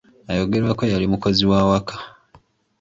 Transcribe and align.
Ayogerwako 0.31 0.83
yali 0.93 1.05
mukozi 1.11 1.43
wa 1.51 1.59
waka. 1.69 1.95